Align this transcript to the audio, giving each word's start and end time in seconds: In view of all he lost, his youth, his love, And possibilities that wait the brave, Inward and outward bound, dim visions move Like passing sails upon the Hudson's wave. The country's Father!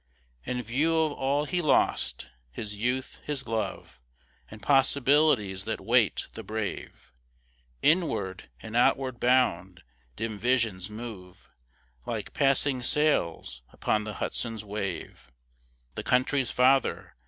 In 0.45 0.63
view 0.63 0.97
of 0.97 1.11
all 1.11 1.45
he 1.45 1.61
lost, 1.61 2.27
his 2.49 2.73
youth, 2.75 3.19
his 3.23 3.45
love, 3.45 3.99
And 4.49 4.59
possibilities 4.59 5.65
that 5.65 5.79
wait 5.79 6.27
the 6.33 6.41
brave, 6.41 7.11
Inward 7.83 8.49
and 8.63 8.75
outward 8.75 9.19
bound, 9.19 9.83
dim 10.15 10.39
visions 10.39 10.89
move 10.89 11.51
Like 12.07 12.33
passing 12.33 12.81
sails 12.81 13.61
upon 13.71 14.03
the 14.03 14.15
Hudson's 14.15 14.65
wave. 14.65 15.31
The 15.93 16.01
country's 16.03 16.49
Father! 16.49 17.13